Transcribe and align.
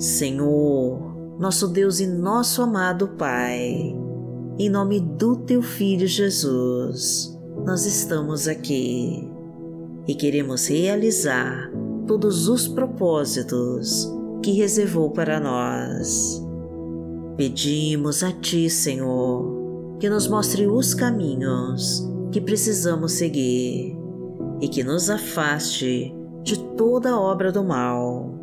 Senhor, 0.00 1.36
nosso 1.38 1.68
Deus 1.68 2.00
e 2.00 2.06
nosso 2.06 2.62
amado 2.62 3.06
Pai, 3.06 3.94
em 4.58 4.70
nome 4.70 4.98
do 4.98 5.36
Teu 5.36 5.60
Filho 5.60 6.06
Jesus, 6.06 7.38
nós 7.66 7.84
estamos 7.84 8.48
aqui 8.48 9.30
e 10.08 10.14
queremos 10.14 10.68
realizar 10.68 11.70
todos 12.06 12.48
os 12.48 12.66
propósitos 12.66 14.10
que 14.42 14.52
reservou 14.52 15.10
para 15.10 15.38
nós. 15.38 16.42
Pedimos 17.36 18.24
a 18.24 18.32
Ti, 18.32 18.70
Senhor, 18.70 19.98
que 20.00 20.08
nos 20.08 20.26
mostre 20.26 20.66
os 20.66 20.94
caminhos 20.94 22.10
que 22.32 22.40
precisamos 22.40 23.12
seguir 23.12 23.94
e 24.62 24.68
que 24.70 24.82
nos 24.82 25.10
afaste 25.10 26.10
de 26.42 26.58
toda 26.74 27.20
obra 27.20 27.52
do 27.52 27.62
mal. 27.62 28.39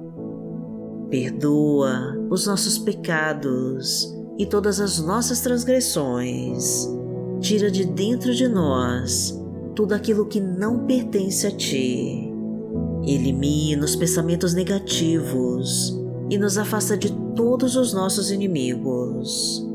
Perdoa 1.10 2.18
os 2.30 2.46
nossos 2.46 2.78
pecados 2.78 4.14
e 4.38 4.46
todas 4.46 4.82
as 4.82 5.00
nossas 5.00 5.40
transgressões. 5.40 6.88
Tira 7.40 7.72
de 7.72 7.86
dentro 7.86 8.34
de 8.36 8.48
nós 8.48 9.40
tudo 9.74 9.94
aquilo 9.94 10.26
que 10.26 10.42
não 10.42 10.86
pertence 10.86 11.48
a 11.48 11.52
Ti. 11.52 12.30
Elimina 13.06 13.86
os 13.86 13.96
pensamentos 13.96 14.54
negativos 14.54 15.98
e 16.30 16.38
nos 16.38 16.58
afasta 16.58 16.98
de 16.98 17.10
todos 17.36 17.78
os 17.78 17.94
nossos 17.94 18.30
inimigos. 18.30 19.66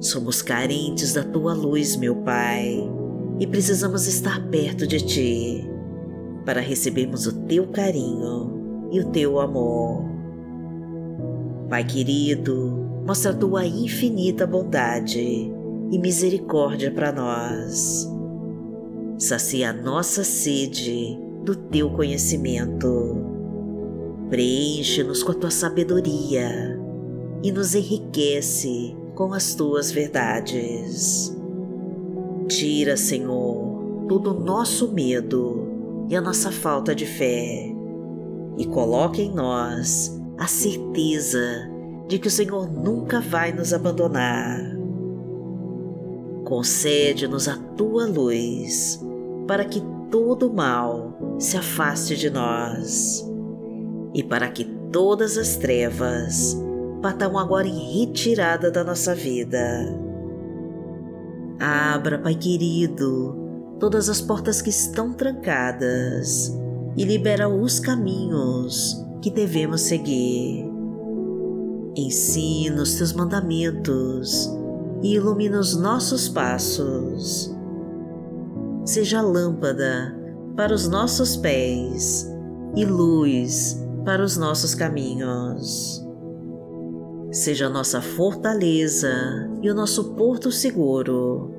Somos 0.00 0.42
carentes 0.42 1.12
da 1.12 1.22
Tua 1.22 1.54
luz, 1.54 1.94
meu 1.94 2.16
Pai, 2.16 2.90
e 3.38 3.46
precisamos 3.46 4.08
estar 4.08 4.48
perto 4.48 4.84
de 4.84 5.00
Ti 5.00 5.70
para 6.44 6.60
recebermos 6.60 7.26
o 7.26 7.32
Teu 7.46 7.68
carinho 7.68 8.88
e 8.90 8.98
o 8.98 9.04
Teu 9.10 9.38
amor. 9.38 10.09
Pai 11.70 11.84
querido, 11.84 12.84
mostra 13.06 13.32
tua 13.32 13.64
infinita 13.64 14.44
bondade 14.44 15.20
e 15.92 15.98
misericórdia 16.00 16.90
para 16.90 17.12
nós. 17.12 18.10
Sacia 19.16 19.70
a 19.70 19.72
nossa 19.72 20.24
sede 20.24 21.16
do 21.44 21.54
teu 21.54 21.88
conhecimento. 21.90 23.24
Preenche-nos 24.28 25.22
com 25.22 25.30
a 25.30 25.34
tua 25.36 25.50
sabedoria 25.52 26.76
e 27.40 27.52
nos 27.52 27.76
enriquece 27.76 28.96
com 29.14 29.32
as 29.32 29.54
tuas 29.54 29.92
verdades. 29.92 31.32
Tira, 32.48 32.96
Senhor, 32.96 34.06
todo 34.08 34.32
o 34.32 34.40
nosso 34.40 34.90
medo 34.90 35.68
e 36.08 36.16
a 36.16 36.20
nossa 36.20 36.50
falta 36.50 36.96
de 36.96 37.06
fé 37.06 37.72
e 38.58 38.66
coloque 38.66 39.22
em 39.22 39.32
nós 39.32 40.19
a 40.40 40.46
certeza 40.46 41.70
de 42.08 42.18
que 42.18 42.26
o 42.26 42.30
Senhor 42.30 42.72
nunca 42.72 43.20
vai 43.20 43.52
nos 43.52 43.74
abandonar. 43.74 44.58
Concede-nos 46.44 47.46
a 47.46 47.58
tua 47.76 48.06
luz 48.06 48.98
para 49.46 49.66
que 49.66 49.82
todo 50.10 50.50
mal 50.50 51.36
se 51.38 51.58
afaste 51.58 52.16
de 52.16 52.30
nós 52.30 53.22
e 54.14 54.22
para 54.22 54.48
que 54.48 54.64
todas 54.90 55.36
as 55.36 55.56
trevas 55.56 56.56
batam 57.02 57.38
agora 57.38 57.68
em 57.68 58.00
retirada 58.00 58.70
da 58.70 58.82
nossa 58.82 59.14
vida. 59.14 59.94
Abra, 61.60 62.18
Pai 62.18 62.34
querido, 62.34 63.36
todas 63.78 64.08
as 64.08 64.22
portas 64.22 64.62
que 64.62 64.70
estão 64.70 65.12
trancadas 65.12 66.58
e 66.96 67.04
libera 67.04 67.46
os 67.46 67.78
caminhos 67.78 69.09
que 69.20 69.30
devemos 69.30 69.82
seguir 69.82 70.70
Ensina 71.96 72.82
os 72.82 72.94
teus 72.94 73.12
mandamentos 73.12 74.48
e 75.02 75.14
ilumina 75.14 75.58
os 75.58 75.76
nossos 75.76 76.28
passos. 76.28 77.54
Seja 78.84 79.20
lâmpada 79.20 80.16
para 80.56 80.72
os 80.72 80.88
nossos 80.88 81.36
pés 81.36 82.30
e 82.76 82.84
luz 82.84 83.84
para 84.04 84.22
os 84.22 84.36
nossos 84.36 84.74
caminhos. 84.74 86.06
Seja 87.32 87.66
a 87.66 87.70
nossa 87.70 88.00
fortaleza 88.00 89.10
e 89.60 89.70
o 89.70 89.74
nosso 89.74 90.14
porto 90.14 90.50
seguro, 90.50 91.50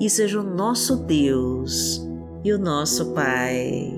e 0.00 0.08
seja 0.08 0.40
o 0.40 0.44
nosso 0.44 0.96
Deus 0.96 2.06
e 2.44 2.52
o 2.52 2.58
nosso 2.58 3.12
Pai. 3.12 3.97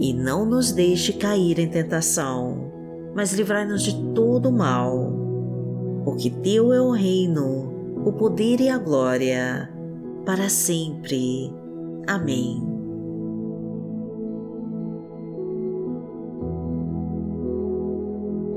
E 0.00 0.12
não 0.14 0.44
nos 0.46 0.72
deixe 0.72 1.12
cair 1.12 1.58
em 1.58 1.68
tentação 1.68 2.70
mas 3.14 3.32
livrai-nos 3.32 3.82
de 3.82 3.94
todo 4.14 4.52
mal. 4.52 5.12
Porque 6.04 6.30
Teu 6.30 6.72
é 6.72 6.80
o 6.80 6.90
reino, 6.90 8.02
o 8.04 8.12
poder 8.12 8.60
e 8.60 8.68
a 8.68 8.78
glória, 8.78 9.70
para 10.24 10.48
sempre. 10.48 11.52
Amém. 12.06 12.66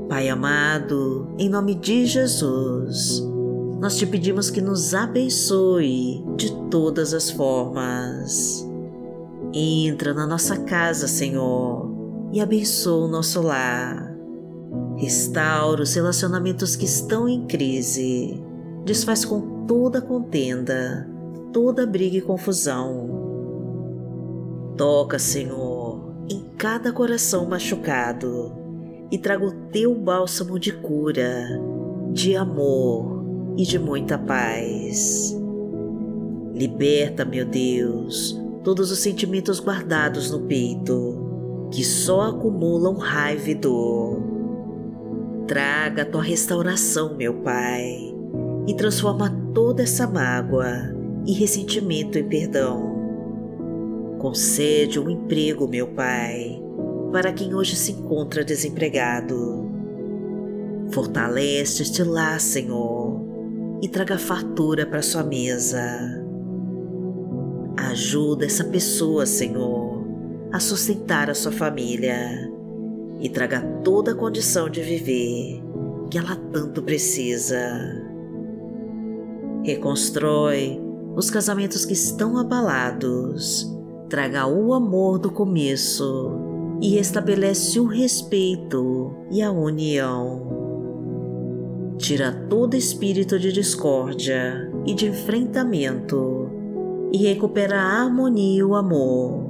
Pai 0.08 0.28
amado, 0.28 1.28
em 1.38 1.48
nome 1.48 1.74
de 1.74 2.06
Jesus, 2.06 3.20
nós 3.80 3.96
te 3.96 4.06
pedimos 4.06 4.48
que 4.48 4.60
nos 4.60 4.94
abençoe 4.94 6.24
de 6.36 6.54
todas 6.70 7.12
as 7.12 7.30
formas. 7.30 8.63
Entra 9.56 10.12
na 10.12 10.26
nossa 10.26 10.56
casa, 10.64 11.06
Senhor, 11.06 12.28
e 12.32 12.40
abençoa 12.40 13.06
o 13.06 13.08
nosso 13.08 13.40
lar 13.40 14.14
Restaura 14.96 15.82
os 15.82 15.94
relacionamentos 15.94 16.76
que 16.76 16.84
estão 16.84 17.28
em 17.28 17.46
crise. 17.46 18.40
Desfaz 18.84 19.24
com 19.24 19.66
toda 19.66 20.00
contenda, 20.00 21.08
toda 21.52 21.86
briga 21.86 22.16
e 22.16 22.22
confusão. 22.22 23.22
Toca, 24.76 25.18
Senhor, 25.18 26.14
em 26.28 26.44
cada 26.56 26.92
coração 26.92 27.46
machucado 27.48 28.52
e 29.10 29.18
traga 29.18 29.44
o 29.44 29.52
teu 29.70 29.94
bálsamo 29.94 30.58
de 30.58 30.72
cura, 30.72 31.60
de 32.12 32.36
amor 32.36 33.24
e 33.56 33.64
de 33.64 33.78
muita 33.78 34.16
paz. 34.16 35.36
Liberta, 36.54 37.24
meu 37.24 37.44
Deus, 37.44 38.40
todos 38.64 38.90
os 38.90 38.98
sentimentos 38.98 39.60
guardados 39.60 40.30
no 40.30 40.40
peito, 40.40 41.68
que 41.70 41.84
só 41.84 42.22
acumulam 42.22 42.96
raiva 42.96 43.50
e 43.50 43.54
dor 43.54 44.34
Traga 45.46 46.02
a 46.02 46.06
tua 46.06 46.22
restauração, 46.22 47.16
meu 47.16 47.34
Pai, 47.42 48.14
e 48.66 48.72
transforma 48.72 49.28
toda 49.52 49.82
essa 49.82 50.06
mágoa 50.06 50.90
e 51.26 51.34
ressentimento 51.34 52.18
em 52.18 52.26
perdão. 52.26 52.94
Concede 54.18 54.98
um 54.98 55.10
emprego, 55.10 55.68
meu 55.68 55.88
Pai, 55.88 56.62
para 57.12 57.30
quem 57.30 57.54
hoje 57.54 57.76
se 57.76 57.92
encontra 57.92 58.42
desempregado. 58.42 59.70
Fortalece 60.92 61.82
este 61.82 62.02
lar, 62.02 62.40
Senhor, 62.40 63.20
e 63.82 63.88
traga 63.88 64.16
fartura 64.16 64.86
para 64.86 65.02
sua 65.02 65.22
mesa. 65.22 66.23
Ajuda 67.76 68.46
essa 68.46 68.64
pessoa, 68.64 69.26
Senhor, 69.26 70.04
a 70.52 70.60
sustentar 70.60 71.28
a 71.28 71.34
sua 71.34 71.50
família 71.50 72.50
e 73.20 73.28
traga 73.28 73.60
toda 73.82 74.12
a 74.12 74.14
condição 74.14 74.68
de 74.70 74.80
viver 74.80 75.62
que 76.10 76.18
ela 76.18 76.36
tanto 76.52 76.82
precisa. 76.82 77.58
Reconstrói 79.64 80.80
os 81.16 81.30
casamentos 81.30 81.84
que 81.84 81.94
estão 81.94 82.38
abalados, 82.38 83.72
traga 84.08 84.46
o 84.46 84.72
amor 84.72 85.18
do 85.18 85.30
começo 85.30 86.32
e 86.80 86.90
restabelece 86.90 87.80
o 87.80 87.86
respeito 87.86 89.12
e 89.30 89.42
a 89.42 89.50
união. 89.50 90.54
Tira 91.98 92.32
todo 92.48 92.76
espírito 92.76 93.38
de 93.38 93.52
discórdia 93.52 94.70
e 94.86 94.94
de 94.94 95.06
enfrentamento 95.06 96.33
e 97.14 97.16
recupera 97.16 97.80
a 97.80 98.02
harmonia 98.02 98.58
e 98.58 98.64
o 98.64 98.74
amor 98.74 99.44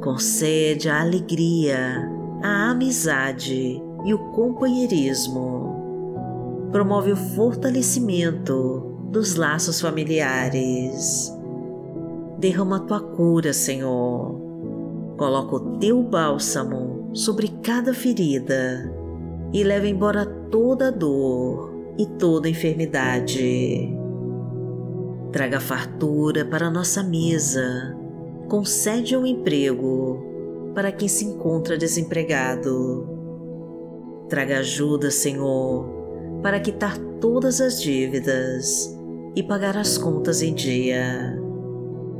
concede 0.00 0.88
a 0.88 1.02
alegria, 1.02 2.10
a 2.42 2.70
amizade 2.70 3.82
e 4.06 4.14
o 4.14 4.18
companheirismo. 4.30 6.70
Promove 6.72 7.12
o 7.12 7.16
fortalecimento 7.16 8.96
dos 9.10 9.34
laços 9.34 9.78
familiares. 9.78 11.30
Derrama 12.38 12.80
tua 12.80 13.00
cura, 13.00 13.52
Senhor. 13.52 14.40
Coloca 15.18 15.56
o 15.56 15.78
teu 15.78 16.02
bálsamo 16.02 17.10
sobre 17.12 17.48
cada 17.62 17.92
ferida 17.92 18.90
e 19.52 19.62
leva 19.62 19.86
embora 19.86 20.24
toda 20.24 20.90
dor 20.90 21.74
e 21.98 22.06
toda 22.06 22.48
enfermidade. 22.48 23.99
Traga 25.32 25.60
fartura 25.60 26.44
para 26.44 26.68
nossa 26.68 27.04
mesa. 27.04 27.96
Concede 28.48 29.16
um 29.16 29.24
emprego 29.24 30.72
para 30.74 30.90
quem 30.90 31.06
se 31.06 31.24
encontra 31.24 31.78
desempregado. 31.78 33.08
Traga 34.28 34.58
ajuda, 34.58 35.08
Senhor, 35.08 36.40
para 36.42 36.58
quitar 36.58 36.98
todas 37.20 37.60
as 37.60 37.80
dívidas 37.80 38.92
e 39.36 39.42
pagar 39.42 39.76
as 39.76 39.96
contas 39.96 40.42
em 40.42 40.52
dia. 40.52 41.38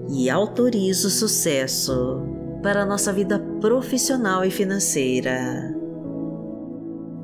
E 0.09 0.31
autoriza 0.31 1.09
o 1.09 1.11
sucesso 1.11 2.23
para 2.63 2.83
a 2.83 2.87
nossa 2.87 3.13
vida 3.13 3.41
profissional 3.61 4.45
e 4.45 4.53
financeira. 4.53 5.75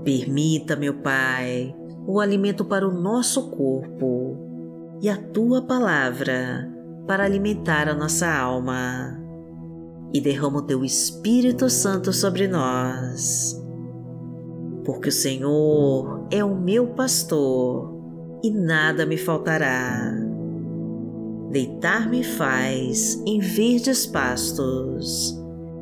Permita, 0.02 0.74
meu 0.74 0.94
Pai, 0.94 1.72
o 2.06 2.18
alimento 2.18 2.64
para 2.64 2.88
o 2.88 2.92
nosso 2.92 3.50
corpo 3.50 4.45
e 5.02 5.08
a 5.08 5.16
tua 5.16 5.62
palavra 5.62 6.70
para 7.06 7.24
alimentar 7.24 7.88
a 7.88 7.94
nossa 7.94 8.28
alma 8.28 9.22
e 10.12 10.20
derrama 10.20 10.58
o 10.58 10.62
teu 10.62 10.84
Espírito 10.84 11.68
Santo 11.68 12.12
sobre 12.12 12.48
nós. 12.48 13.60
Porque 14.84 15.08
o 15.08 15.12
Senhor 15.12 16.26
é 16.30 16.44
o 16.44 16.54
meu 16.54 16.88
pastor 16.88 17.94
e 18.42 18.50
nada 18.50 19.04
me 19.04 19.16
faltará. 19.16 20.14
Deitar-me 21.50 22.22
faz 22.22 23.20
em 23.26 23.40
verdes 23.40 24.06
pastos, 24.06 25.36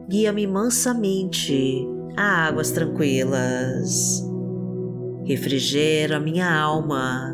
guia-me 0.09 0.47
mansamente 0.47 1.87
a 2.17 2.47
águas 2.47 2.71
tranquilas. 2.71 4.23
Refrigera 5.25 6.21
minha 6.21 6.53
alma, 6.53 7.34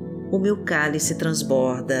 o 0.31 0.39
meu 0.39 0.63
cálice 0.63 1.15
transborda. 1.15 1.95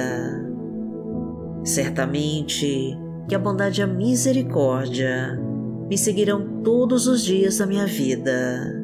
Certamente 1.63 2.97
que 3.27 3.35
a 3.35 3.39
bondade 3.39 3.81
e 3.81 3.83
a 3.83 3.87
misericórdia 3.87 5.39
me 5.87 5.97
seguirão 5.97 6.61
todos 6.63 7.07
os 7.07 7.23
dias 7.23 7.57
da 7.57 7.67
minha 7.67 7.85
vida 7.85 8.83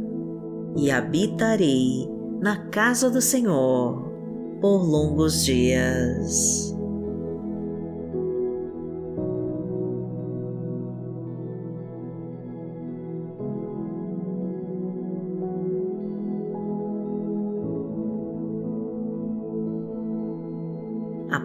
e 0.75 0.91
habitarei 0.91 2.07
na 2.41 2.67
casa 2.67 3.09
do 3.09 3.21
Senhor 3.21 4.11
por 4.61 4.83
longos 4.83 5.43
dias. 5.43 6.76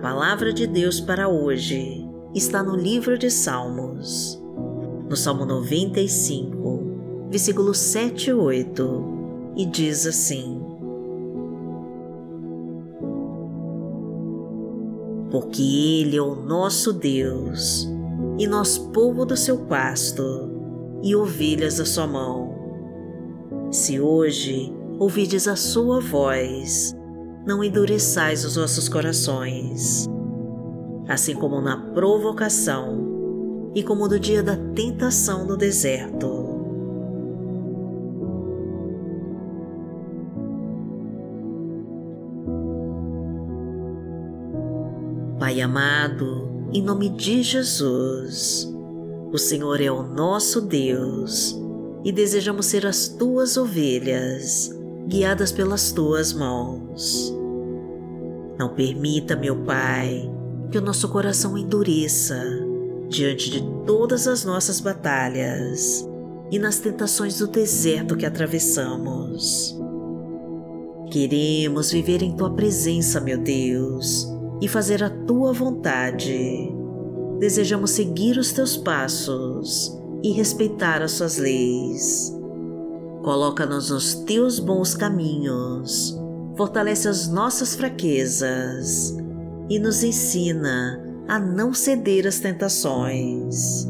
Palavra 0.02 0.52
de 0.52 0.66
Deus 0.66 1.00
para 1.00 1.28
hoje 1.28 2.04
está 2.34 2.60
no 2.60 2.74
livro 2.74 3.16
de 3.16 3.30
Salmos, 3.30 4.36
no 5.08 5.14
Salmo 5.14 5.46
95, 5.46 7.28
versículos 7.30 7.78
7 7.78 8.30
e 8.30 8.32
8, 8.32 9.04
e 9.56 9.64
diz 9.64 10.04
assim: 10.04 10.60
Porque 15.30 15.62
Ele 15.62 16.16
é 16.16 16.20
o 16.22 16.34
nosso 16.34 16.92
Deus, 16.92 17.88
e 18.40 18.48
nós 18.48 18.76
povo 18.76 19.24
do 19.24 19.36
seu 19.36 19.66
pasto, 19.66 20.50
e 21.00 21.14
ovelhas 21.14 21.76
da 21.76 21.84
sua 21.84 22.08
mão. 22.08 22.52
Se 23.70 24.00
hoje 24.00 24.74
ouvides 24.98 25.46
a 25.46 25.54
sua 25.54 26.00
voz, 26.00 26.92
não 27.46 27.62
endureçais 27.62 28.44
os 28.44 28.56
vossos 28.56 28.88
corações 28.88 30.08
assim 31.08 31.34
como 31.34 31.60
na 31.60 31.76
provocação 31.76 33.70
e 33.74 33.82
como 33.82 34.08
no 34.08 34.18
dia 34.18 34.42
da 34.42 34.56
tentação 34.74 35.46
no 35.46 35.56
deserto. 35.56 36.42
Pai 45.38 45.60
amado, 45.60 46.68
em 46.72 46.82
nome 46.82 47.08
de 47.10 47.42
Jesus, 47.42 48.72
o 49.32 49.38
Senhor 49.38 49.80
é 49.80 49.90
o 49.90 50.02
nosso 50.02 50.60
Deus 50.60 51.58
e 52.04 52.12
desejamos 52.12 52.66
ser 52.66 52.86
as 52.86 53.08
tuas 53.08 53.56
ovelhas, 53.56 54.70
guiadas 55.12 55.52
pelas 55.52 55.92
tuas 55.92 56.32
mãos. 56.32 57.30
Não 58.58 58.70
permita, 58.70 59.36
meu 59.36 59.56
Pai, 59.56 60.30
que 60.70 60.78
o 60.78 60.80
nosso 60.80 61.06
coração 61.10 61.58
endureça 61.58 62.42
diante 63.10 63.50
de 63.50 63.62
todas 63.84 64.26
as 64.26 64.42
nossas 64.42 64.80
batalhas 64.80 66.08
e 66.50 66.58
nas 66.58 66.78
tentações 66.78 67.38
do 67.38 67.46
deserto 67.46 68.16
que 68.16 68.24
atravessamos. 68.24 69.78
Queremos 71.10 71.92
viver 71.92 72.22
em 72.22 72.34
tua 72.34 72.54
presença, 72.54 73.20
meu 73.20 73.36
Deus, 73.36 74.26
e 74.62 74.68
fazer 74.68 75.04
a 75.04 75.10
tua 75.10 75.52
vontade. 75.52 76.72
Desejamos 77.38 77.90
seguir 77.90 78.38
os 78.38 78.50
teus 78.50 78.78
passos 78.78 79.94
e 80.22 80.32
respeitar 80.32 81.02
as 81.02 81.12
suas 81.12 81.36
leis. 81.36 82.32
Coloca-nos 83.22 83.90
nos 83.90 84.14
teus 84.14 84.58
bons 84.58 84.94
caminhos, 84.94 86.18
fortalece 86.56 87.08
as 87.08 87.28
nossas 87.28 87.74
fraquezas 87.74 89.16
e 89.70 89.78
nos 89.78 90.02
ensina 90.02 91.00
a 91.28 91.38
não 91.38 91.72
ceder 91.72 92.26
às 92.26 92.40
tentações. 92.40 93.88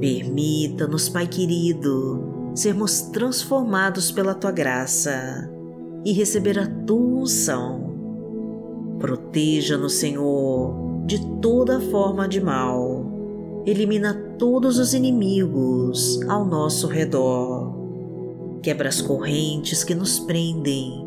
Permita-nos, 0.00 1.08
Pai 1.08 1.26
querido, 1.26 2.52
sermos 2.54 3.02
transformados 3.02 4.10
pela 4.10 4.34
tua 4.34 4.50
graça 4.50 5.50
e 6.04 6.12
receber 6.12 6.58
a 6.58 6.66
tua 6.86 7.20
unção. 7.20 7.94
Proteja-nos, 8.98 9.94
Senhor, 9.94 11.04
de 11.06 11.24
toda 11.40 11.80
forma 11.80 12.26
de 12.26 12.40
mal. 12.40 13.04
Elimina 13.66 14.14
todos 14.38 14.78
os 14.78 14.94
inimigos 14.94 16.20
ao 16.28 16.44
nosso 16.44 16.86
redor. 16.86 17.65
Quebra 18.62 18.88
as 18.88 19.00
correntes 19.00 19.84
que 19.84 19.94
nos 19.94 20.18
prendem. 20.18 21.04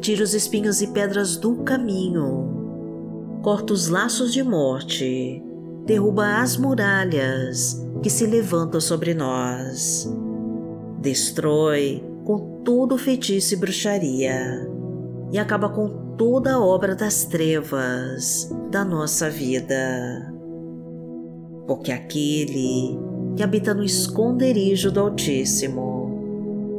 Tira 0.00 0.22
os 0.22 0.34
espinhos 0.34 0.80
e 0.80 0.86
pedras 0.86 1.36
do 1.36 1.56
caminho 1.64 2.60
corta 3.42 3.72
os 3.72 3.88
laços 3.88 4.32
de 4.32 4.42
morte, 4.42 5.42
derruba 5.86 6.40
as 6.40 6.56
muralhas 6.56 7.82
que 8.02 8.10
se 8.10 8.26
levantam 8.26 8.80
sobre 8.80 9.14
nós, 9.14 10.10
destrói 11.00 12.04
com 12.24 12.60
todo 12.62 12.98
feitiço 12.98 13.54
e 13.54 13.56
bruxaria 13.56 14.68
e 15.32 15.38
acaba 15.38 15.70
com 15.70 16.16
toda 16.16 16.54
a 16.54 16.60
obra 16.60 16.94
das 16.94 17.24
trevas 17.24 18.50
da 18.70 18.84
nossa 18.84 19.30
vida. 19.30 20.34
Porque 21.66 21.92
aquele 21.92 22.98
que 23.36 23.42
habita 23.42 23.72
no 23.72 23.84
esconderijo 23.84 24.90
do 24.90 25.00
Altíssimo, 25.00 25.99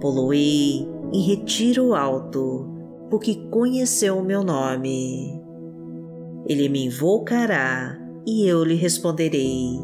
Poloei 0.00 0.88
em 1.12 1.20
retiro 1.22 1.94
alto, 1.94 2.66
porque 3.10 3.34
conheceu 3.50 4.18
o 4.18 4.24
meu 4.24 4.42
nome. 4.42 5.40
Ele 6.46 6.68
me 6.68 6.86
invocará 6.86 7.98
e 8.26 8.46
eu 8.46 8.64
lhe 8.64 8.74
responderei. 8.74 9.78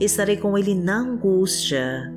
Estarei 0.00 0.36
com 0.36 0.56
ele 0.56 0.74
na 0.74 0.98
angústia, 0.98 2.12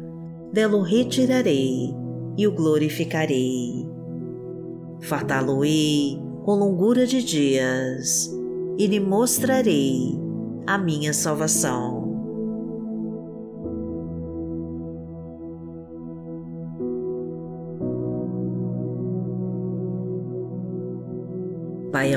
dela 0.53 0.77
o 0.77 0.81
retirarei 0.81 1.93
e 2.38 2.48
o 2.48 2.51
glorificarei. 2.51 3.88
Fartá-lo-ei 5.01 6.19
com 6.43 6.55
longura 6.55 7.05
de 7.05 7.22
dias 7.22 8.34
e 8.77 8.88
lhe 8.88 9.00
mostrarei 9.00 10.17
a 10.65 10.77
minha 10.77 11.13
salvação. 11.13 12.06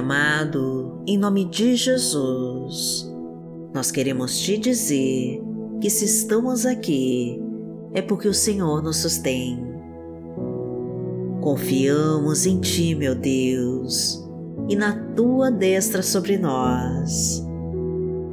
Amado, 0.01 1.03
em 1.07 1.19
nome 1.19 1.45
de 1.45 1.77
Jesus, 1.77 3.07
nós 3.75 3.91
queremos 3.91 4.39
te 4.39 4.57
dizer 4.57 5.43
que 5.81 5.91
se 5.91 6.07
estamos 6.07 6.65
aqui 6.65 7.39
é 7.93 8.01
porque 8.01 8.27
o 8.27 8.35
Senhor 8.35 8.83
nos 8.83 8.97
sustém. 8.97 9.63
Confiamos 11.43 12.47
em 12.47 12.61
Ti, 12.61 12.95
meu 12.95 13.15
Deus, 13.15 14.27
e 14.69 14.75
na 14.75 14.93
Tua 15.15 15.51
destra 15.51 16.03
sobre 16.03 16.39
nós. 16.39 17.47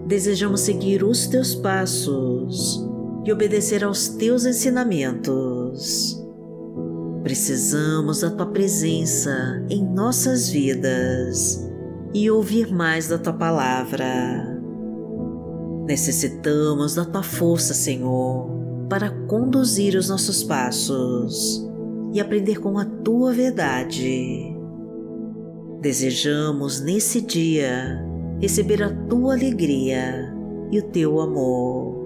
Desejamos 0.07 0.61
seguir 0.61 1.03
os 1.03 1.27
Teus 1.27 1.53
passos 1.53 2.81
e 3.25 3.31
obedecer 3.31 3.83
aos 3.83 4.07
Teus 4.07 4.45
ensinamentos. 4.45 6.25
Precisamos 7.27 8.21
da 8.21 8.29
Tua 8.31 8.45
presença 8.45 9.61
em 9.69 9.83
nossas 9.83 10.47
vidas 10.47 11.69
e 12.13 12.31
ouvir 12.31 12.71
mais 12.71 13.09
da 13.09 13.17
Tua 13.17 13.33
palavra. 13.33 14.57
Necessitamos 15.85 16.95
da 16.95 17.03
tua 17.03 17.23
força, 17.23 17.73
Senhor, 17.73 18.49
para 18.89 19.09
conduzir 19.27 19.97
os 19.97 20.07
nossos 20.07 20.41
passos 20.41 21.69
e 22.13 22.21
aprender 22.21 22.61
com 22.61 22.79
a 22.79 22.85
tua 22.85 23.33
verdade. 23.33 24.55
Desejamos 25.81 26.79
nesse 26.79 27.19
dia 27.19 28.05
receber 28.39 28.81
a 28.81 28.89
tua 29.09 29.33
alegria 29.33 30.33
e 30.71 30.79
o 30.79 30.83
teu 30.83 31.19
amor. 31.19 31.96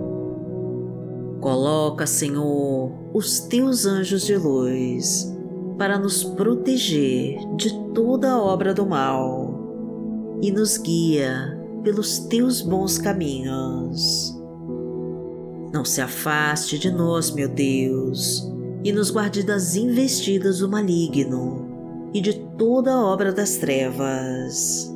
Coloca, 1.41 2.05
Senhor, 2.05 2.91
os 3.11 3.39
teus 3.39 3.87
anjos 3.87 4.21
de 4.21 4.37
luz 4.37 5.35
para 5.75 5.97
nos 5.97 6.23
proteger 6.23 7.39
de 7.55 7.73
toda 7.95 8.39
obra 8.39 8.75
do 8.75 8.85
mal 8.85 10.39
e 10.39 10.51
nos 10.51 10.77
guia 10.77 11.59
pelos 11.83 12.19
teus 12.19 12.61
bons 12.61 12.99
caminhos. 12.99 14.39
Não 15.73 15.83
se 15.83 15.99
afaste 15.99 16.77
de 16.77 16.91
nós, 16.91 17.31
meu 17.31 17.49
Deus, 17.49 18.47
e 18.83 18.91
nos 18.91 19.09
guarde 19.09 19.41
das 19.41 19.75
investidas 19.75 20.59
do 20.59 20.69
maligno 20.69 22.09
e 22.13 22.21
de 22.21 22.33
toda 22.55 23.03
obra 23.03 23.33
das 23.33 23.57
trevas. 23.57 24.93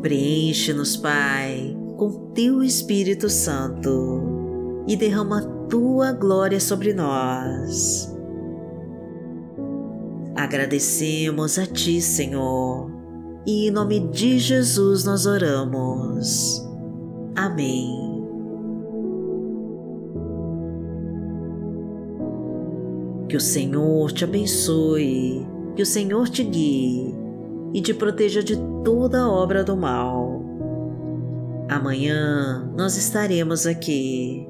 Preenche-nos, 0.00 0.96
Pai, 0.96 1.76
com 1.98 2.30
teu 2.32 2.62
Espírito 2.62 3.28
Santo 3.28 4.29
e 4.90 4.96
derrama 4.96 5.40
tua 5.70 6.12
glória 6.12 6.58
sobre 6.58 6.92
nós. 6.92 8.12
Agradecemos 10.34 11.58
a 11.58 11.66
Ti, 11.66 12.02
Senhor 12.02 13.00
e 13.46 13.68
em 13.68 13.70
nome 13.70 14.00
de 14.08 14.38
Jesus 14.38 15.04
nós 15.04 15.26
oramos. 15.26 16.68
Amém. 17.34 18.10
Que 23.28 23.36
o 23.36 23.40
Senhor 23.40 24.10
te 24.10 24.24
abençoe, 24.24 25.46
que 25.76 25.82
o 25.82 25.86
Senhor 25.86 26.28
te 26.28 26.42
guie 26.42 27.14
e 27.72 27.80
te 27.80 27.94
proteja 27.94 28.42
de 28.42 28.56
toda 28.84 29.30
obra 29.30 29.62
do 29.62 29.76
mal. 29.76 30.42
Amanhã 31.68 32.68
nós 32.76 32.96
estaremos 32.96 33.66
aqui, 33.66 34.49